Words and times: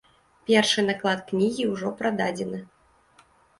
Першы 0.47 0.83
наклад 0.87 1.19
кнігі 1.29 1.69
ўжо 1.73 1.93
прададзены. 2.01 2.65